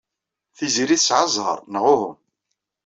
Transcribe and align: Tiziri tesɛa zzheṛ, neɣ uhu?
Tiziri 0.57 0.97
tesɛa 0.99 1.25
zzheṛ, 1.29 1.59
neɣ 1.71 1.85
uhu? 1.93 2.09